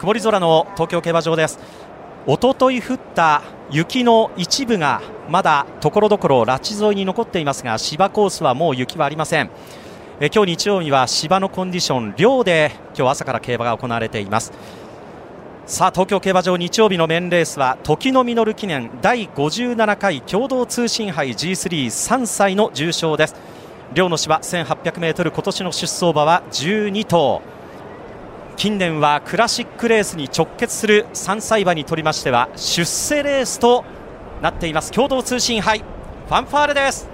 [0.00, 1.58] 曇り空の東京競馬場です。
[2.26, 9.50] 一昨日降った雪の一部がまだところどころ拉致沿いに残っていますが芝コースはもう雪はありません。
[10.18, 14.54] え今日日曜日は芝のコンディション寮で今日朝から競馬が行われています。
[15.66, 23.34] さあ東京競馬場日曜日のメンレースは時の実記念第57回共同通信杯 G33 歳の重賞です。
[23.92, 27.49] 両の芝 1800m 今年の出走馬は12頭。
[28.60, 33.86] 近年はクラシックレースに直結する3歳馬にとりましては出世レースと
[34.42, 37.08] なっています共同通信杯ファンファーレです。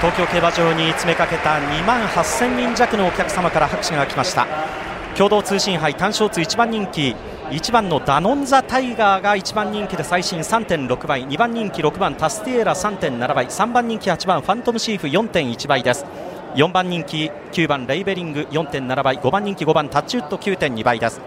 [0.00, 4.89] 東京競馬場に詰めかけた2万8000人弱のお客様から拍手が来ました。
[5.16, 7.14] 共同通信杯単勝通1番人気。
[7.50, 11.26] 1番のダノンザタイガーが1番人気で最新3.6倍。
[11.26, 13.46] 2番人気6番タスティエラ3.7倍。
[13.46, 16.06] 3番人気8番ファントムシーフ4.1倍です。
[16.54, 19.18] 4番人気9番レイベリング4.7倍。
[19.18, 21.20] 5番人気5番タッチウッド9.2倍です。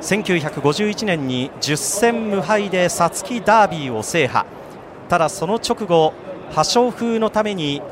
[0.00, 4.46] 1951年に10戦無敗で皐月ダービーを制覇。
[5.08, 6.12] ただその直後
[6.52, 7.82] 破傷風のために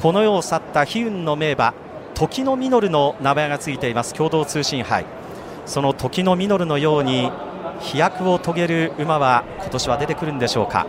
[0.00, 1.74] この世を去った悲運の名馬
[2.22, 4.14] 時の実の名前がついています。
[4.14, 5.04] 共同通信杯。
[5.66, 7.32] その時の実のように
[7.80, 10.86] 飛躍を遂げる馬は今年は出てくるんでしょうか。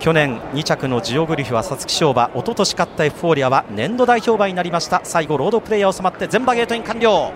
[0.00, 5.02] 去年2着のジオグリフは皐月賞馬一昨年勝ったエフフォーリアは年度代表馬になりました。
[5.04, 7.32] 最後ロードプレイヤーを収まって全馬ゲートイン完了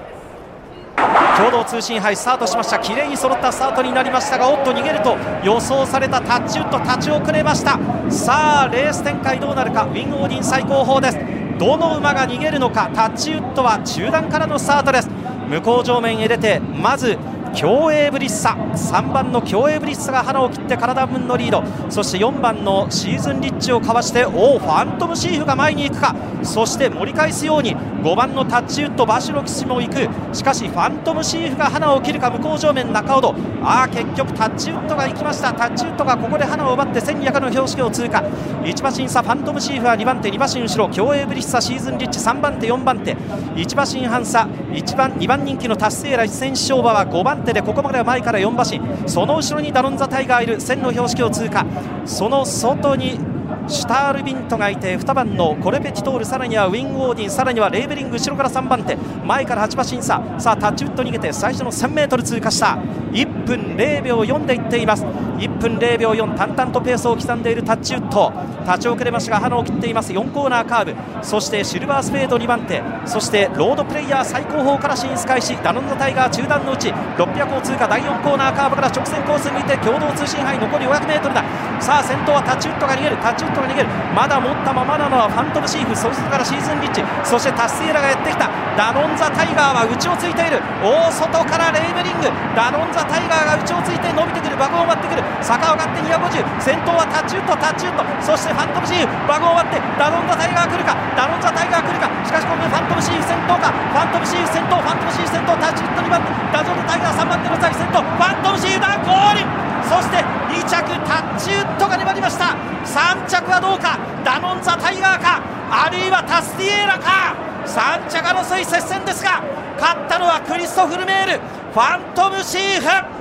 [1.37, 2.79] 共同通信杯スタートしました。
[2.79, 7.79] 綺麗に揃ったスタートになりましたがおっと逃げると予想されたタッチウッド立ち遅れました。
[8.11, 9.85] さあレース展開どうなるか。
[9.85, 11.38] ウィン・オーディン最高峰です。
[11.59, 12.91] どの馬が逃げるのか。
[12.95, 15.09] タッチウッドは中段からのスタートです。
[15.51, 17.19] 向こう上面へ出てまず
[17.55, 21.63] 競泳ブリッサ3番の競泳ブリッサが花を切って体分のリード。
[21.91, 26.14] そして4番のシーズンリッチをかわしておおファントムシーフが前に行くか。
[26.42, 30.08] そして盛り返すように5番のタッチウッドバシロキシも行く。
[30.35, 35.53] しかしファントムシーフが花を切るか向こう上面中ほどああ結局タッチウッドが行きました。
[35.53, 38.23] タッチウッドがここで花を奪って1200の標識を通過。
[38.63, 40.89] 1馬審査ファントムシーフは2番手2馬身後ろ。
[40.91, 43.17] 競泳ブリッサシーズンリッチ3番手4番手。
[43.57, 48.80] 1馬身半差1番2番人気のタスセーラ一戦勝馬は5番手でここまでは前から4馬身。
[49.08, 51.64] その後ろにダノンザタイガーいる1000の標識を通過。
[52.05, 53.18] その外に
[53.67, 58.96] シュタールビントがいて2番のコレペティトールさらにはウィン・オーディンさらにはレーベリング後ろから3番手。
[59.24, 60.23] 前から8馬審査。
[60.39, 62.78] さあタッチウッド逃げて最初の 1000m 通過した。
[63.12, 65.07] 1分0秒4でいっています。
[65.39, 68.33] 1分0秒4淡々とペースを刻んでいるタッチウッド。
[68.67, 70.13] 立ち遅れましたが花を切っています。
[70.13, 71.25] 4コーナーカーブ。
[71.25, 72.83] そしてシルバースペード2番手。
[73.07, 75.57] そしてロードプレイヤー最高峰から進出開始。
[75.63, 81.45] ダノンザタイガー中段のうち600を通過第4コーナーカーブから直線コースにいて共同通信杯残り 500m だ
[81.81, 83.17] さあ先頭はタッチウッドが逃げる。
[83.19, 83.89] タッチウッドが逃げる。
[84.15, 87.01] まだ持ったままなのはファントムシーフそしてからシーズンリッチ。
[87.23, 88.51] そしてタスティエラがやってきた。
[88.77, 90.59] ダノンザタイガーは内をついている。
[90.83, 92.27] 大外からレイベリング。
[92.55, 94.57] ダノンザタイガーが内をついて伸びてくる。
[94.58, 95.27] 馬群を割ってくる。
[95.42, 100.96] 坂上がって250先頭はタッチウッドタッチウッドそしてファントムシーフ馬群を割ってダノンザタイガー来るか。
[101.16, 102.11] ダノンザタイガー来るか。
[102.27, 103.70] しかしここでファントムシーフ先頭か。
[103.70, 109.44] ファントムシーフ先頭ファントムシーフ先頭タッチウッド2番手ダノンザタイガー3番手の先先頭ファントムシーフだゴール。
[109.89, 112.56] そして2着タッチウッドが粘りました。
[112.84, 113.98] 3着はどうか。
[114.24, 115.40] ダノンザタイガーか。
[115.70, 117.34] あるいはタスティエーラか。
[117.64, 119.42] 3着争い接戦ですが
[119.78, 121.40] 勝ったのはクリストフ・ルメール。
[121.72, 123.17] ファントムシーフ。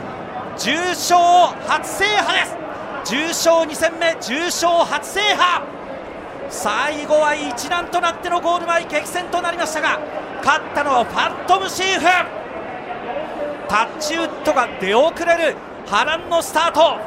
[0.57, 1.17] 重賞
[1.67, 2.57] 初制覇です。
[3.05, 5.63] 重賞2戦目重賞初制覇。
[6.49, 9.99] 最後は一段となってのゴール前激戦となりましたが
[10.37, 12.05] 勝ったのはファントムシーフ。
[13.67, 16.97] タッチウッドが出遅れる波乱のスタート。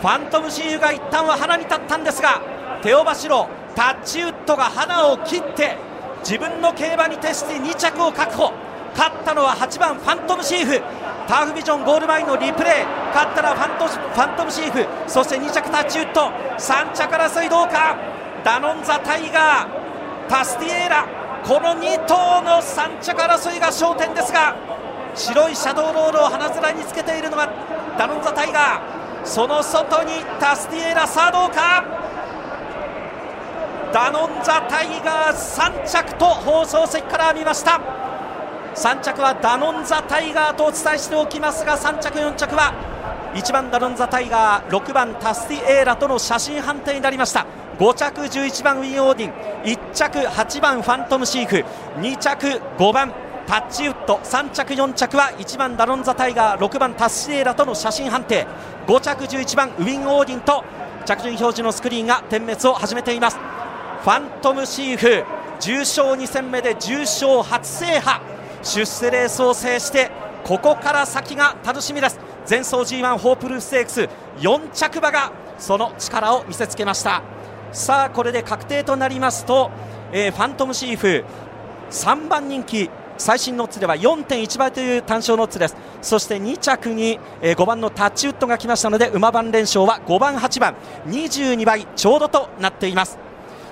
[0.00, 2.42] ファントムシーフが一旦はハナに立ったんですが
[2.82, 5.76] テオバシロタッチウッドがハナを切って
[6.20, 8.52] 自分の競馬に徹して2着を確保。
[8.94, 10.82] 勝ったのは8番ファントムシーフ。
[11.28, 12.84] ターフビジョンゴール前のリプレイ。
[13.12, 14.86] 勝ったのはファントファントムシーフ。
[15.06, 16.32] そして2着タッチウッド。
[16.56, 17.96] 3着争いどうか。
[18.42, 20.26] ダノンザタイガー。
[20.26, 21.06] タスティエーラ。
[21.44, 24.56] この2頭の3着争いが焦点ですが
[25.14, 27.48] 白いシャドーロールを鼻面につけているのが
[27.96, 29.26] ダノンザタイガー。
[29.26, 31.06] その外にタスティエーラ。
[31.06, 31.84] さあどうか。
[33.92, 37.78] ダノンザタイガー3着と放送席から見ました。
[38.78, 42.72] 3着はダノンザタイガーとお伝えしておきますが3着4着は
[43.34, 47.44] 1番ダノンザタイガー6番タスティエーラとの写真判定になりました。
[47.80, 49.32] 5着11番ウィン・オーディン
[49.64, 51.64] 1着8番ファントムシーフ
[52.00, 52.46] 2着
[52.78, 53.12] 5番
[53.48, 54.20] タッチウッド。
[54.22, 58.46] 3着4着は1番ダロンザタイガー6番タッシエーラとの写真判定。
[58.86, 60.64] 5着11番ウィン・オーディンと
[61.04, 63.38] 着順表示のスクリーンが点滅を始めています。
[64.02, 65.24] ファントムシーフ
[65.58, 68.27] 重賞2戦目で重賞初制覇。
[68.62, 70.10] 出世レースを制して
[70.44, 72.18] ここから先が楽しみです。
[72.48, 74.08] 前走 G1 ホープルーステークス
[74.38, 77.22] 4着馬がその力を見せつけました。
[77.72, 79.70] さあこれで確定となりますと、
[80.12, 81.24] えー、ファントムシーフ
[81.90, 82.88] 3番人気
[83.18, 85.76] 最新ノッツでは4.1倍という単勝ノッツです。
[86.00, 90.76] そして2着に、えー、5番のタッチウッドが来ましたので馬番連勝は5番8番
[91.08, 93.18] 22倍ちょうどとなっています。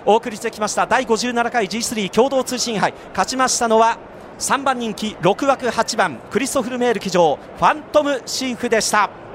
[0.04, 2.92] お送りしてきました第57回 G3 共同通信杯。
[3.10, 3.98] 勝ちましたのは
[4.38, 9.25] 3番人気6枠8番クリストフル・メール騎乗ファントムシーフでした。